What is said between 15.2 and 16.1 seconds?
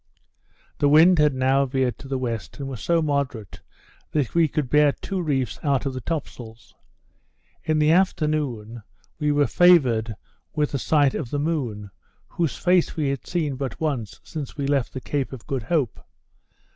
of Good Hope.